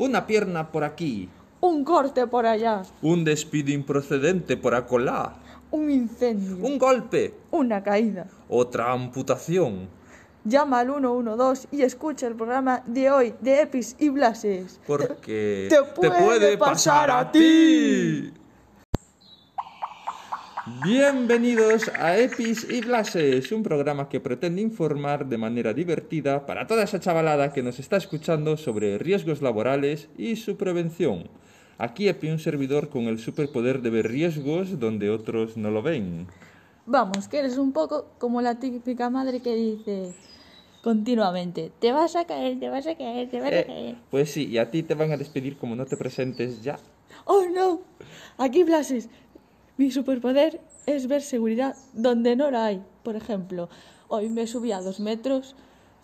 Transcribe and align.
Una 0.00 0.26
pierna 0.26 0.72
por 0.72 0.82
aquí. 0.82 1.28
Un 1.60 1.84
corte 1.84 2.26
por 2.26 2.46
allá. 2.46 2.84
Un 3.02 3.22
despido 3.22 3.70
improcedente 3.70 4.56
por 4.56 4.74
acolá. 4.74 5.34
Un 5.70 5.90
incendio. 5.90 6.56
Un 6.66 6.78
golpe. 6.78 7.34
Una 7.50 7.82
caída. 7.82 8.26
Otra 8.48 8.92
amputación. 8.92 9.90
Llama 10.42 10.78
al 10.78 10.86
112 10.86 11.68
y 11.70 11.82
escucha 11.82 12.26
el 12.28 12.34
programa 12.34 12.82
de 12.86 13.10
hoy 13.10 13.34
de 13.42 13.60
Epis 13.60 13.94
y 13.98 14.08
Blases. 14.08 14.80
Porque 14.86 15.68
Te 15.68 15.82
puede 16.00 16.56
pasar 16.56 17.10
a 17.10 17.30
ti. 17.30 18.32
Bienvenidos 20.66 21.88
a 21.88 22.18
Epis 22.18 22.66
y 22.68 22.82
Blases, 22.82 23.50
un 23.50 23.62
programa 23.62 24.10
que 24.10 24.20
pretende 24.20 24.60
informar 24.60 25.26
de 25.26 25.38
manera 25.38 25.72
divertida 25.72 26.44
para 26.44 26.66
toda 26.66 26.82
esa 26.84 27.00
chavalada 27.00 27.52
que 27.52 27.62
nos 27.62 27.78
está 27.78 27.96
escuchando 27.96 28.56
sobre 28.58 28.98
riesgos 28.98 29.40
laborales 29.40 30.08
y 30.18 30.36
su 30.36 30.56
prevención. 30.58 31.28
Aquí 31.78 32.08
Epi, 32.08 32.28
un 32.28 32.38
servidor 32.38 32.90
con 32.90 33.04
el 33.04 33.18
superpoder 33.18 33.80
de 33.80 33.88
ver 33.90 34.08
riesgos 34.08 34.78
donde 34.78 35.08
otros 35.08 35.56
no 35.56 35.70
lo 35.70 35.80
ven. 35.82 36.26
Vamos, 36.84 37.26
que 37.28 37.38
eres 37.38 37.56
un 37.56 37.72
poco 37.72 38.08
como 38.18 38.42
la 38.42 38.58
típica 38.58 39.08
madre 39.08 39.40
que 39.40 39.54
dice 39.54 40.12
continuamente, 40.82 41.72
te 41.78 41.92
vas 41.92 42.16
a 42.16 42.26
caer, 42.26 42.60
te 42.60 42.68
vas 42.68 42.86
a 42.86 42.94
caer, 42.96 43.30
te 43.30 43.38
vas 43.40 43.50
a 43.52 43.58
Eh, 43.60 43.64
caer. 43.66 43.94
pues 44.10 44.30
sí, 44.30 44.46
y 44.46 44.58
a 44.58 44.70
ti 44.70 44.82
te 44.82 44.94
van 44.94 45.10
a 45.12 45.16
despedir 45.16 45.56
como 45.56 45.74
no 45.74 45.86
te 45.86 45.96
presentes 45.96 46.62
ya. 46.62 46.78
Oh 47.24 47.44
no, 47.52 47.80
aquí 48.38 48.62
Blases, 48.62 49.08
mi 49.80 49.90
superpoder 49.90 50.60
es 50.84 51.08
ver 51.08 51.22
seguridad 51.22 51.74
donde 51.94 52.36
no 52.36 52.50
la 52.50 52.66
hay. 52.66 52.82
Por 53.02 53.16
ejemplo, 53.16 53.70
hoy 54.08 54.28
me 54.28 54.46
subí 54.46 54.72
a 54.72 54.82
dos 54.82 55.00
metros 55.00 55.56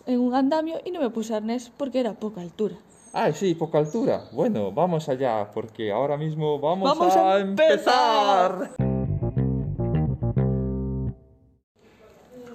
en 0.07 0.19
un 0.19 0.33
andamio 0.33 0.81
y 0.83 0.89
no 0.89 0.99
me 0.99 1.11
puse 1.11 1.35
arnés 1.35 1.71
porque 1.77 1.99
era 1.99 2.15
poca 2.15 2.41
altura. 2.41 2.75
Ah, 3.13 3.31
sí, 3.31 3.53
poca 3.53 3.77
altura. 3.77 4.23
Bueno, 4.31 4.71
vamos 4.71 5.07
allá, 5.09 5.51
porque 5.53 5.91
ahora 5.91 6.17
mismo 6.17 6.59
vamos, 6.59 6.97
Vamos 6.97 7.15
a, 7.15 7.35
a 7.35 7.39
empezar. 7.39 8.71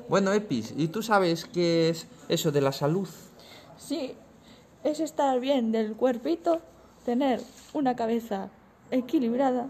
Bueno, 0.09 0.33
Epis, 0.33 0.75
¿y 0.77 0.89
tú 0.89 1.05
sabes 1.05 1.45
qué 1.45 1.91
es 1.91 2.09
eso 2.29 2.51
de 2.51 2.63
la 2.63 2.73
salud? 2.73 3.09
Sí, 3.77 4.17
es 4.83 4.99
estar 4.99 5.39
bien 5.39 5.71
del 5.71 5.95
cuerpito, 5.95 6.61
tener 7.05 7.41
una 7.75 7.95
cabeza 7.95 8.49
equilibrada 8.91 9.69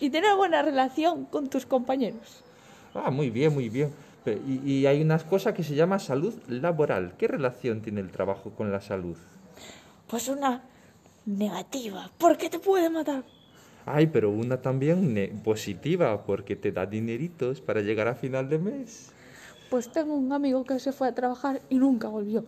y 0.00 0.10
tener 0.10 0.34
buena 0.34 0.62
relación 0.62 1.26
con 1.26 1.48
tus 1.48 1.66
compañeros. 1.66 2.42
Ah, 2.94 3.10
muy 3.10 3.30
bien, 3.30 3.52
muy 3.54 3.68
bien. 3.68 3.92
Y, 4.26 4.72
y 4.72 4.86
hay 4.86 5.00
una 5.00 5.18
cosa 5.18 5.54
que 5.54 5.62
se 5.62 5.74
llama 5.74 5.98
salud 5.98 6.34
laboral. 6.48 7.14
¿Qué 7.16 7.28
relación 7.28 7.80
tiene 7.80 8.00
el 8.00 8.10
trabajo 8.10 8.50
con 8.50 8.72
la 8.72 8.80
salud? 8.80 9.16
Pues 10.08 10.28
una 10.28 10.62
negativa, 11.26 12.10
porque 12.18 12.50
te 12.50 12.58
puede 12.58 12.90
matar. 12.90 13.24
Ay, 13.86 14.08
pero 14.08 14.30
una 14.30 14.60
también 14.60 15.40
positiva, 15.42 16.24
porque 16.24 16.56
te 16.56 16.70
da 16.70 16.86
dineritos 16.86 17.60
para 17.60 17.80
llegar 17.80 18.08
a 18.08 18.14
final 18.14 18.48
de 18.48 18.58
mes. 18.58 19.10
Pues 19.70 19.90
tengo 19.90 20.14
un 20.14 20.32
amigo 20.32 20.64
que 20.64 20.78
se 20.78 20.92
fue 20.92 21.08
a 21.08 21.14
trabajar 21.14 21.62
y 21.70 21.76
nunca 21.76 22.08
volvió. 22.08 22.44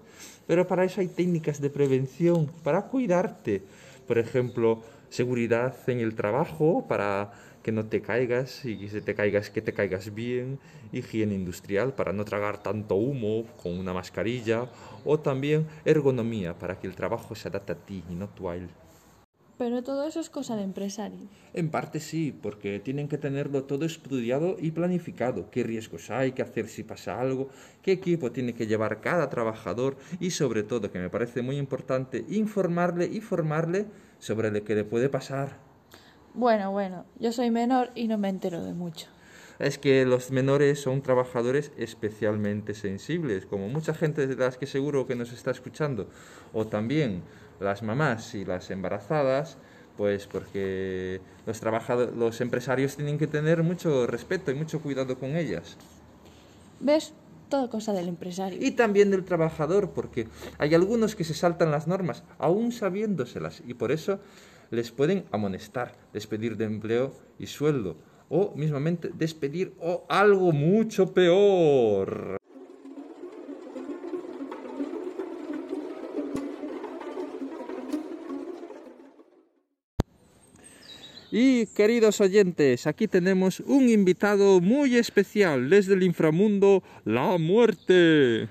Pero 0.47 0.67
para 0.67 0.85
eso 0.85 1.01
hay 1.01 1.09
técnicas 1.09 1.61
de 1.61 1.71
prevención, 1.71 2.51
para 2.63 2.83
cuidarte. 2.83 3.63
Por 4.07 4.19
ejemplo, 4.19 4.83
seguridad 5.13 5.77
en 5.87 6.01
el 6.01 6.15
trabajo, 6.15 6.87
para 6.89 7.33
que 7.63 7.71
no 7.71 7.87
te 7.87 8.01
caigas 8.01 8.65
y 8.65 8.77
que 8.77 8.89
si 8.89 9.01
te 9.03 9.15
caigas, 9.15 9.51
que 9.51 9.63
te 9.63 9.73
caigas 9.73 10.15
bien. 10.15 10.59
Higiene 10.93 11.35
industrial, 11.35 11.95
para 11.95 12.13
no 12.13 12.25
tragar 12.25 12.63
tanto 12.63 12.97
humo 12.97 13.45
con 13.63 13.79
una 13.79 13.93
mascarilla. 13.93 14.67
O 15.05 15.21
también 15.21 15.67
ergonomía, 15.85 16.59
para 16.59 16.79
que 16.79 16.87
el 16.87 16.95
trabajo 16.95 17.35
se 17.35 17.49
adapte 17.49 17.73
a 17.73 17.77
ti 17.77 18.03
y 18.11 18.15
no 18.15 18.29
tú 18.29 18.49
a 18.49 18.57
él. 18.57 18.69
Pero 19.59 19.83
todo 19.83 20.09
eso 20.09 20.19
es 20.19 20.29
cosa 20.29 20.57
de 20.57 20.63
empresario. 20.63 21.21
En 21.53 21.69
parte 21.69 22.01
sí, 22.01 22.37
porque 22.43 22.81
tienen 22.81 23.07
que 23.07 23.19
tenerlo 23.19 23.65
todo 23.65 23.85
estudiado 23.85 24.57
y 24.59 24.73
planificado. 24.73 25.51
¿Qué 25.51 25.63
riesgos 25.63 26.11
hay? 26.11 26.33
¿Qué 26.33 26.43
hacer 26.43 26.67
si 26.69 26.83
pasa 26.83 27.21
algo? 27.21 27.49
¿Qué 27.83 27.93
equipo 27.93 28.33
tiene 28.33 28.55
que 28.55 28.67
llevar 28.67 29.01
cada 29.01 29.29
trabajador? 29.29 29.97
Y 30.19 30.31
sobre 30.31 30.63
todo, 30.65 30.91
que 30.91 30.99
me 30.99 31.11
parece 31.11 31.43
muy 31.43 31.59
importante, 31.59 32.25
informarle 32.29 33.07
y 33.07 33.21
formarle 33.21 33.87
sobre 34.23 34.53
lo 34.53 34.63
que 34.63 34.77
le 34.77 34.85
puede 34.85 35.09
pasar. 35.09 35.57
Bueno, 36.33 36.71
bueno, 36.71 37.05
yo 37.19 37.33
soy 37.33 37.51
menor 37.51 37.91
y 37.97 38.07
no 38.07 38.19
me 38.19 38.29
entero 38.29 38.63
de 38.63 38.73
mucho. 38.73 39.09
Es 39.59 39.79
que 39.79 40.07
los 40.07 40.31
menores 40.31 40.81
son 40.81 41.03
trabajadores 41.03 41.73
especialmente 41.77 42.75
sensibles, 42.75 43.47
como 43.47 43.67
mucha 43.69 43.95
gente 43.95 44.29
de 44.29 44.37
las 44.37 44.59
que 44.59 44.67
seguro 44.67 45.09
que 45.09 45.17
nos 45.17 45.33
está 45.33 45.51
escuchando. 45.51 46.09
O 46.53 46.69
también 46.69 47.23
las 47.59 47.83
mamás 47.83 48.37
y 48.37 48.45
las 48.45 48.71
embarazadas, 48.71 49.59
pues 49.97 50.29
porque 50.29 51.21
los, 51.45 51.61
los 52.15 52.41
empresarios 52.41 52.95
tienen 52.95 53.19
que 53.19 53.27
tener 53.27 53.65
mucho 53.65 54.07
respeto 54.07 54.53
y 54.53 54.55
mucho 54.55 54.81
cuidado 54.81 55.19
con 55.19 55.37
ellas. 55.37 55.77
¿Ves? 56.79 57.13
Cosa 57.71 57.93
del 57.93 58.09
empresario. 58.09 58.59
Y 58.63 58.71
también 58.71 59.11
del 59.11 59.25
trabajador, 59.25 59.91
porque 59.91 60.27
hay 60.57 60.75
algunos 60.75 61.15
que 61.15 61.23
se 61.23 61.35
saltan 61.35 61.71
las 61.71 61.87
normas, 61.87 62.25
aún 62.39 62.73
sabiéndoselas, 62.73 63.63
y 63.67 63.75
por 63.75 63.93
eso 63.93 64.21
les 64.71 64.91
pueden 64.91 65.25
amonestar, 65.33 65.95
despedir 66.15 66.57
de 66.57 66.65
empleo 66.65 67.13
y 67.39 67.47
sueldo, 67.49 67.97
o 68.31 68.55
mismamente 68.57 69.11
despedir 69.13 69.75
o 69.81 70.07
algo 70.09 70.53
mucho 70.53 71.13
peor. 71.13 72.42
Y 81.35 81.65
queridos 81.69 82.21
oyentes, 82.21 82.87
aquí 82.87 83.09
tenemos 83.09 83.61
un 83.61 83.89
invitado 83.89 84.61
muy 84.61 84.97
especial 84.97 85.71
desde 85.71 85.95
el 85.95 86.03
inframundo, 86.03 86.83
la 87.07 87.39
muerte. 87.39 88.51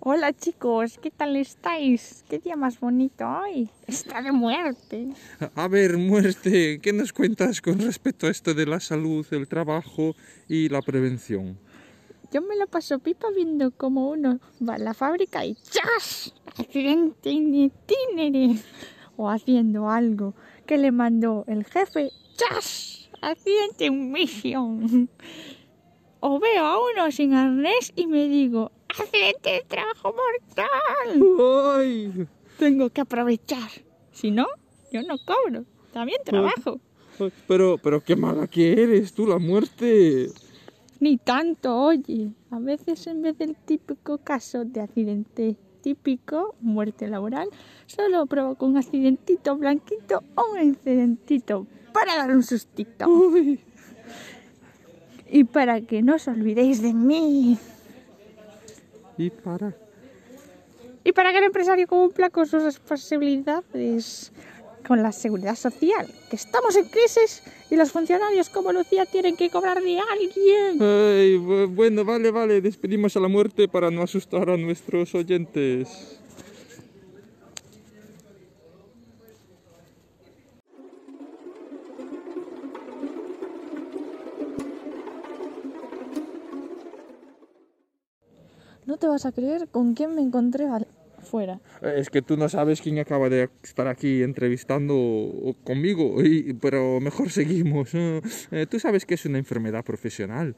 Hola 0.00 0.32
chicos, 0.32 0.98
¿qué 1.00 1.12
tal 1.12 1.36
estáis? 1.36 2.24
¿Qué 2.28 2.40
día 2.40 2.56
más 2.56 2.80
bonito 2.80 3.24
hoy? 3.24 3.70
Está 3.86 4.22
de 4.22 4.32
muerte. 4.32 5.06
A 5.54 5.68
ver, 5.68 5.98
muerte, 5.98 6.80
¿qué 6.82 6.92
nos 6.92 7.12
cuentas 7.12 7.62
con 7.62 7.78
respecto 7.78 8.26
a 8.26 8.30
esto 8.30 8.54
de 8.54 8.66
la 8.66 8.80
salud, 8.80 9.24
el 9.30 9.46
trabajo 9.46 10.16
y 10.48 10.68
la 10.68 10.82
prevención? 10.82 11.56
Yo 12.32 12.42
me 12.42 12.56
lo 12.56 12.66
paso 12.66 12.98
pipa 12.98 13.28
viendo 13.30 13.70
como 13.70 14.10
uno 14.10 14.40
va 14.68 14.74
a 14.74 14.78
la 14.78 14.94
fábrica 14.94 15.46
y 15.46 15.54
¡chas! 15.54 16.34
Accidente 16.58 17.30
in 17.30 17.54
itinere. 17.54 18.56
O 19.16 19.30
haciendo 19.30 19.88
algo 19.88 20.34
que 20.66 20.78
le 20.78 20.92
mandó 20.92 21.44
el 21.46 21.64
jefe. 21.64 22.10
¡chas! 22.36 23.08
Accidente 23.20 23.86
en 23.86 24.12
misión. 24.12 25.08
O 26.20 26.38
veo 26.38 26.64
a 26.64 26.78
uno 26.78 27.10
sin 27.10 27.34
arnés 27.34 27.92
y 27.96 28.06
me 28.06 28.28
digo 28.28 28.72
¡accidente 28.88 29.50
de 29.50 29.64
trabajo 29.68 30.14
mortal! 30.14 31.78
¡Ay! 31.78 32.26
Tengo 32.58 32.90
que 32.90 33.02
aprovechar. 33.02 33.70
Si 34.12 34.30
no, 34.30 34.46
yo 34.92 35.02
no 35.02 35.16
cobro. 35.18 35.64
También 35.92 36.18
trabajo. 36.24 36.80
Pero, 37.46 37.78
pero 37.82 38.02
qué 38.02 38.16
mala 38.16 38.46
que 38.46 38.72
eres 38.72 39.12
tú, 39.12 39.26
la 39.26 39.38
muerte. 39.38 40.30
Ni 41.00 41.16
tanto, 41.18 41.76
oye. 41.76 42.30
A 42.50 42.58
veces 42.58 43.06
en 43.06 43.22
vez 43.22 43.36
del 43.38 43.56
típico 43.56 44.18
caso 44.18 44.64
de 44.64 44.80
accidente 44.80 45.56
típico, 45.86 46.56
muerte 46.60 47.06
laboral, 47.06 47.48
solo 47.86 48.26
provoco 48.26 48.66
un 48.66 48.76
accidentito 48.76 49.56
blanquito 49.56 50.24
o 50.34 50.54
un 50.54 50.60
incidentito 50.60 51.64
para 51.92 52.16
dar 52.16 52.32
un 52.32 52.42
sustito. 52.42 53.06
Uy. 53.08 53.60
Y 55.30 55.44
para 55.44 55.80
que 55.82 56.02
no 56.02 56.16
os 56.16 56.26
olvidéis 56.26 56.82
de 56.82 56.92
mí. 56.92 57.56
Y 59.16 59.30
para. 59.30 59.76
Y 61.04 61.12
para 61.12 61.30
que 61.30 61.38
el 61.38 61.44
empresario 61.44 61.86
cumpla 61.86 62.30
con 62.30 62.46
sus 62.46 62.64
responsabilidades 62.64 64.32
con 64.86 65.02
la 65.02 65.12
seguridad 65.12 65.56
social. 65.56 66.06
Que 66.30 66.36
estamos 66.36 66.76
en 66.76 66.84
crisis 66.86 67.42
y 67.70 67.76
los 67.76 67.90
funcionarios 67.92 68.48
como 68.48 68.72
Lucía 68.72 69.06
tienen 69.06 69.36
que 69.36 69.50
cobrar 69.50 69.82
de 69.82 69.98
alguien. 69.98 70.80
Ay, 70.82 71.36
bueno, 71.66 72.04
vale, 72.04 72.30
vale, 72.30 72.60
despedimos 72.60 73.16
a 73.16 73.20
la 73.20 73.28
muerte 73.28 73.68
para 73.68 73.90
no 73.90 74.02
asustar 74.02 74.48
a 74.50 74.56
nuestros 74.56 75.14
oyentes. 75.14 76.18
No 88.86 88.96
te 88.98 89.08
vas 89.08 89.26
a 89.26 89.32
creer 89.32 89.68
con 89.68 89.94
quién 89.94 90.14
me 90.14 90.22
encontré 90.22 90.66
al- 90.68 90.86
fuera. 91.26 91.60
Es 91.82 92.08
que 92.08 92.22
tú 92.22 92.36
no 92.36 92.48
sabes 92.48 92.80
quién 92.80 92.98
acaba 92.98 93.28
de 93.28 93.50
estar 93.62 93.86
aquí 93.88 94.22
entrevistando 94.22 95.54
conmigo, 95.64 96.22
y- 96.22 96.54
pero 96.54 97.00
mejor 97.00 97.30
seguimos. 97.30 97.90
Eh, 98.50 98.66
tú 98.66 98.78
sabes 98.78 99.04
que 99.04 99.14
es 99.14 99.26
una 99.26 99.38
enfermedad 99.38 99.84
profesional. 99.84 100.54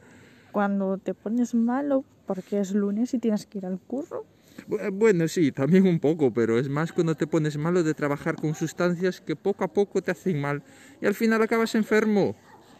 Cuando 0.52 0.98
te 0.98 1.14
pones 1.14 1.54
malo 1.54 2.04
porque 2.26 2.60
es 2.60 2.72
lunes 2.74 3.14
y 3.14 3.18
tienes 3.18 3.46
que 3.46 3.58
ir 3.58 3.66
al 3.66 3.78
curro. 3.80 4.24
Bu- 4.68 4.90
Bueno, 4.92 5.26
sí, 5.28 5.52
también 5.52 5.86
un 5.86 5.98
poco, 6.00 6.32
pero 6.32 6.58
es 6.58 6.68
más 6.68 6.92
cuando 6.92 7.14
te 7.14 7.26
pones 7.26 7.56
malo 7.56 7.82
de 7.82 7.94
trabajar 7.94 8.36
con 8.36 8.54
sustancias 8.54 9.20
que 9.20 9.36
poco 9.36 9.64
a 9.64 9.68
poco 9.68 10.02
te 10.02 10.10
hacen 10.10 10.40
mal 10.40 10.62
y 11.00 11.06
al 11.06 11.14
final 11.14 11.40
acabas 11.42 11.74
enfermo. 11.74 12.34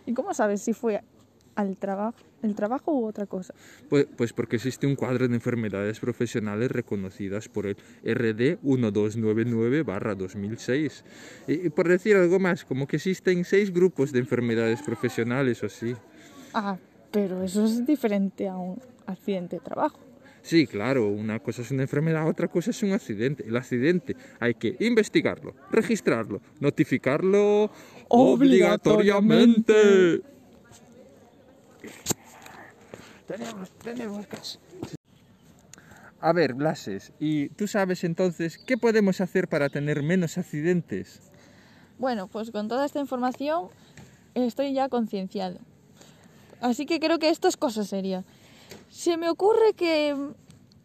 ¿Y 0.07 0.13
cómo 0.15 0.35
sabes 0.35 0.63
si 0.63 0.73
fue 0.73 1.01
al 1.55 1.77
trabajo, 1.77 2.19
el 2.43 2.55
trabajo 2.55 2.93
u 2.93 3.07
otra 3.07 3.27
cosa? 3.27 3.55
Pues, 3.89 4.07
pues 4.17 4.33
porque 4.33 4.57
existe 4.57 4.87
un 4.87 4.97
cuadro 4.97 5.29
de 5.29 5.35
enfermedades 5.35 6.01
profesionales 6.01 6.71
reconocidas 6.71 7.49
por 7.49 7.67
el 7.67 7.77
RD 8.05 8.59
1299-2006. 8.63 11.03
Y, 11.47 11.67
y 11.67 11.71
por 11.71 11.89
decir 11.89 12.17
algo 12.17 12.39
más, 12.39 12.65
como 12.65 12.87
que 12.87 12.97
existen 12.97 13.45
seis 13.45 13.73
grupos 13.73 14.13
de 14.13 14.19
enfermedades 14.21 14.83
profesionales 14.83 15.63
o 15.63 15.67
así. 15.67 15.95
Ah, 16.55 16.79
pero 17.11 17.43
eso 17.43 17.65
es 17.65 17.85
diferente 17.87 18.49
a 18.49 18.57
un 18.57 18.81
accidente 19.07 19.57
de 19.57 19.61
trabajo. 19.61 19.99
Sí, 20.43 20.67
claro, 20.67 21.09
una 21.09 21.39
cosa 21.41 21.63
es 21.63 21.71
una 21.71 21.83
enfermedad, 21.83 22.29
otra 22.29 22.49
cosa 22.49 22.71
es 22.71 22.83
un 22.83 22.93
accidente. 22.93 23.45
El 23.47 23.57
accidente 23.57 24.17
hay 24.41 24.55
que 24.55 24.77
investigarlo, 24.81 25.55
registrarlo, 25.71 26.41
notificarlo 26.61 27.71
obligatoriamente. 28.09 30.23
Tenemos, 33.29 33.71
tenemos 33.83 34.27
caso. 34.27 34.59
A 36.21 36.33
ver, 36.33 36.55
Blases, 36.55 37.13
¿y 37.21 37.49
tú 37.51 37.69
sabes 37.69 38.03
entonces 38.03 38.59
qué 38.59 38.77
podemos 38.77 39.21
hacer 39.21 39.47
para 39.47 39.69
tener 39.69 40.03
menos 40.03 40.37
accidentes? 40.37 41.21
Bueno, 41.99 42.27
pues 42.27 42.51
con 42.51 42.67
toda 42.69 42.85
esta 42.87 42.99
información 43.01 43.69
estoy 44.35 44.73
ya 44.73 44.89
concienciado. 44.89 45.59
Así 46.61 46.87
que 46.87 46.99
creo 46.99 47.21
que 47.21 47.29
esto 47.29 47.47
es 47.47 47.57
cosa 47.57 47.85
seria. 47.85 48.25
Se 48.91 49.17
me 49.17 49.29
ocurre 49.31 49.75
que 49.77 50.17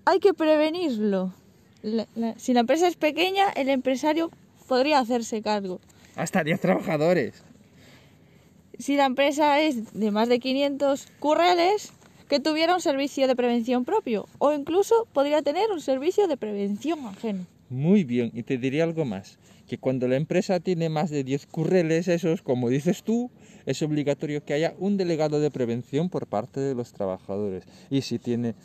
hay 0.06 0.20
que 0.20 0.34
prevenirlo. 0.36 1.34
La- 1.82 2.08
la- 2.16 2.38
si 2.38 2.54
la 2.54 2.60
empresa 2.60 2.88
es 2.88 2.96
pequeña, 2.96 3.50
el 3.56 3.70
empresario 3.70 4.30
podría 4.68 5.00
hacerse 5.00 5.42
cargo. 5.42 5.80
Hasta 6.16 6.44
10 6.44 6.60
trabajadores. 6.62 7.44
Si 8.78 8.96
la 8.98 9.06
empresa 9.06 9.60
es 9.62 9.94
de 9.94 10.12
más 10.12 10.30
de 10.30 10.40
500 10.40 11.08
curreles, 11.20 11.92
que 12.34 12.40
tuviera 12.40 12.74
un 12.74 12.82
servicio 12.82 13.28
de 13.28 13.36
prevención 13.36 13.86
propio 13.86 14.28
o 14.40 14.54
incluso 14.54 15.08
podría 15.14 15.44
tener 15.44 15.70
un 15.70 15.80
servicio 15.80 16.28
de 16.28 16.36
prevención 16.36 17.06
ajeno. 17.06 17.46
Muy 17.70 18.04
bien, 18.04 18.32
y 18.34 18.42
te 18.42 18.58
diré 18.58 18.82
algo 18.82 19.06
más, 19.06 19.38
que 19.68 19.78
cuando 19.78 20.08
la 20.08 20.16
empresa 20.16 20.60
tiene 20.60 20.90
más 20.90 21.12
de 21.12 21.24
10 21.24 21.46
curreles, 21.46 22.08
esos, 22.08 22.42
como 22.42 22.70
dices 22.70 23.04
tú, 23.04 23.30
es 23.68 23.84
obligatorio 23.84 24.44
que 24.44 24.56
haya 24.56 24.74
un 24.80 24.98
delegado 24.98 25.40
de 25.40 25.52
prevención 25.52 26.10
por 26.10 26.26
parte 26.26 26.60
de 26.60 26.74
los 26.74 26.92
trabajadores. 26.92 27.66
Y 27.92 28.02
si 28.02 28.18
tiene 28.18 28.56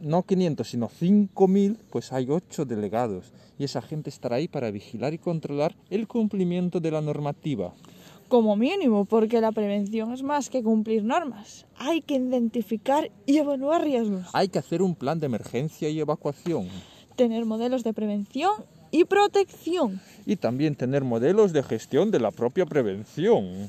no 0.00 0.22
500, 0.22 0.66
sino 0.66 0.88
5.000, 0.88 1.76
pues 1.90 2.14
hay 2.14 2.28
8 2.30 2.64
delegados. 2.64 3.34
Y 3.58 3.64
esa 3.64 3.82
gente 3.82 4.08
estará 4.08 4.36
ahí 4.36 4.48
para 4.48 4.70
vigilar 4.70 5.12
y 5.12 5.18
controlar 5.18 5.76
el 5.90 6.08
cumplimiento 6.08 6.80
de 6.80 6.92
la 6.92 7.02
normativa. 7.02 7.74
Como 8.32 8.56
mínimo, 8.56 9.04
porque 9.04 9.42
la 9.42 9.52
prevención 9.52 10.10
es 10.14 10.22
más 10.22 10.48
que 10.48 10.62
cumplir 10.62 11.04
normas. 11.04 11.66
Hay 11.76 12.00
que 12.00 12.14
identificar 12.14 13.10
y 13.26 13.36
evaluar 13.36 13.84
riesgos, 13.84 14.26
Hay 14.32 14.48
que 14.48 14.58
hacer 14.58 14.80
un 14.80 14.94
plan 14.94 15.20
de 15.20 15.26
emergencia 15.26 15.90
y 15.90 16.00
evacuación. 16.00 16.66
tener 17.14 17.44
modelos 17.44 17.84
de 17.84 17.92
prevención 17.92 18.52
y 18.90 19.04
protección. 19.04 20.00
Y 20.24 20.36
también 20.36 20.74
tener 20.76 21.04
modelos 21.04 21.52
de 21.52 21.62
gestión 21.62 22.10
de 22.10 22.20
la 22.20 22.30
propia 22.30 22.64
prevención. 22.64 23.68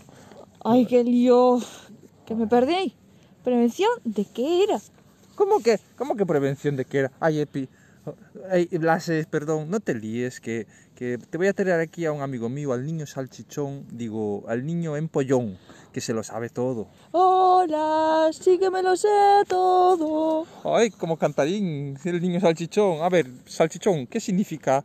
Ay, 0.64 0.86
qué 0.86 1.04
lío. 1.04 1.60
Que 2.26 2.34
me 2.34 2.48
perdí. 2.48 2.94
¿Prevención 3.44 3.92
de 4.06 4.24
qué 4.24 4.64
era? 4.64 4.80
¿Cómo 5.36 5.60
que, 5.60 5.78
cómo 5.98 6.16
que 6.16 6.26
prevención 6.26 6.78
de 6.78 6.86
qué 6.86 7.00
era? 7.00 7.12
Ay, 7.20 7.42
Epi, 7.42 7.68
ay, 8.50 8.66
Blases, 8.78 9.26
perdón, 9.26 9.70
no 9.70 9.80
te 9.80 9.94
líes, 9.96 10.40
que, 10.40 10.68
que 10.96 11.18
te 11.18 11.38
voy 11.38 11.48
a 11.48 11.54
traer 11.54 11.80
aquí 11.80 12.06
a 12.06 12.12
un 12.12 12.22
amigo 12.22 12.50
mío, 12.50 12.74
al 12.74 12.86
niño 12.86 13.06
salchichón, 13.06 13.86
digo, 13.92 14.44
al 14.48 14.66
niño 14.66 14.98
empollón, 14.98 15.58
que 15.92 16.02
se 16.02 16.14
lo 16.14 16.24
sabe 16.24 16.50
todo. 16.50 16.88
Hola, 17.12 18.30
sí 18.32 18.58
que 18.58 18.70
me 18.70 18.82
lo 18.82 18.96
sé 18.96 19.08
todo. 19.48 20.46
Ay, 20.64 20.90
como 20.92 21.18
cantarín, 21.18 21.98
el 22.04 22.22
niño 22.22 22.40
salchichón. 22.40 23.02
A 23.02 23.10
ver, 23.10 23.28
salchichón, 23.46 24.08
¿qué 24.08 24.20
significa 24.20 24.84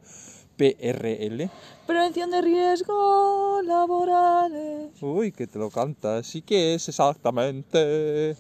PRL? 0.57 1.51
Prevención 1.87 2.31
de 2.31 2.43
riesgos 2.43 3.65
laborales. 3.65 4.91
Uy, 5.01 5.33
que 5.33 5.47
te 5.47 5.59
lo 5.59 5.71
cantas. 5.71 6.35
¿Y 6.35 6.43
qué 6.43 6.75
es 6.75 6.89
exactamente? 6.89 8.37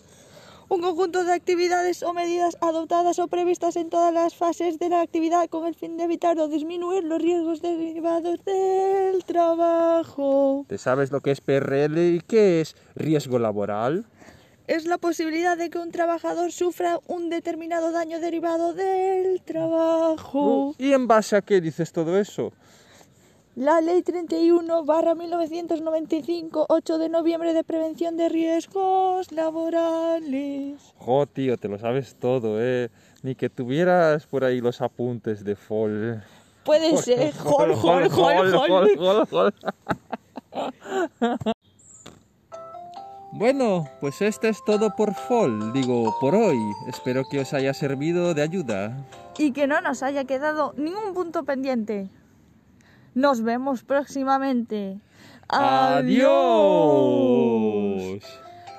Un 0.70 0.82
conjunto 0.82 1.24
de 1.24 1.32
actividades 1.32 2.02
o 2.02 2.12
medidas 2.12 2.58
adoptadas 2.60 3.18
o 3.18 3.28
previstas 3.28 3.76
en 3.76 3.88
todas 3.88 4.12
las 4.12 4.34
fases 4.34 4.78
de 4.78 4.90
la 4.90 5.00
actividad 5.00 5.48
con 5.48 5.66
el 5.66 5.74
fin 5.74 5.96
de 5.96 6.04
evitar 6.04 6.38
o 6.38 6.46
disminuir 6.46 7.04
los 7.04 7.22
riesgos 7.22 7.62
derivados 7.62 8.44
del 8.44 9.24
trabajo. 9.24 10.66
¿Te 10.68 10.76
sabes 10.76 11.10
lo 11.10 11.22
que 11.22 11.30
es 11.30 11.40
PRL 11.40 11.96
y 11.96 12.20
qué 12.20 12.60
es 12.60 12.76
riesgo 12.94 13.38
laboral? 13.38 14.04
Es 14.66 14.84
la 14.84 14.98
posibilidad 14.98 15.56
de 15.56 15.70
que 15.70 15.78
un 15.78 15.90
trabajador 15.90 16.52
sufra 16.52 17.00
un 17.06 17.30
determinado 17.30 17.90
daño 17.90 18.20
derivado 18.20 18.74
del 18.74 19.40
trabajo. 19.40 20.74
¿Y 20.76 20.92
en 20.92 21.06
base 21.08 21.36
a 21.36 21.40
qué 21.40 21.62
dices 21.62 21.92
todo 21.92 22.18
eso? 22.18 22.52
La 23.58 23.80
Ley 23.80 24.02
31 24.02 24.84
barra 24.84 25.16
1995, 25.16 26.66
8 26.68 26.98
de 26.98 27.08
noviembre 27.08 27.52
de 27.54 27.64
prevención 27.64 28.16
de 28.16 28.28
riesgos 28.28 29.32
laborales. 29.32 30.80
Jo, 30.96 31.26
tío, 31.26 31.56
te 31.56 31.66
lo 31.66 31.76
sabes 31.76 32.14
todo, 32.14 32.62
¿eh? 32.62 32.88
Ni 33.24 33.34
que 33.34 33.50
tuvieras 33.50 34.28
por 34.28 34.44
ahí 34.44 34.60
los 34.60 34.80
apuntes 34.80 35.42
de 35.42 35.56
Fol. 35.56 36.22
Puede 36.64 36.98
ser. 36.98 37.34
Jol, 37.34 37.74
jol, 37.74 38.08
jol, 38.08 38.52
jol. 38.52 38.96
jol, 38.96 39.26
jol. 39.26 39.54
Bueno, 43.32 43.88
pues 44.00 44.22
esto 44.22 44.46
es 44.46 44.64
todo 44.64 44.94
por 44.94 45.14
Fol, 45.14 45.72
digo, 45.72 46.16
por 46.20 46.36
hoy. 46.36 46.58
Espero 46.86 47.24
que 47.28 47.40
os 47.40 47.52
haya 47.52 47.74
servido 47.74 48.34
de 48.34 48.42
ayuda. 48.42 49.04
Y 49.36 49.50
que 49.50 49.66
no 49.66 49.80
nos 49.80 50.04
haya 50.04 50.26
quedado 50.26 50.74
ningún 50.76 51.12
punto 51.12 51.42
pendiente. 51.42 52.08
Nos 53.18 53.42
vemos 53.42 53.82
próximamente. 53.82 55.00
¡Adiós! 57.18 58.22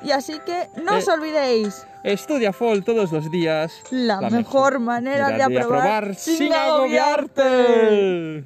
Y 0.01 0.11
así 0.11 0.39
que 0.45 0.67
no 0.81 0.95
os 0.97 1.07
Eh. 1.07 1.11
olvidéis, 1.11 1.85
Estudia 2.05 2.53
Fol 2.53 2.85
todos 2.85 3.11
los 3.11 3.29
días. 3.29 3.73
la, 3.91 4.21
mejor 4.29 4.79
manera 4.79 5.27
de 5.31 5.43
aprobar, 5.43 6.15
sin 6.15 6.53
agobiarte. 6.53 8.45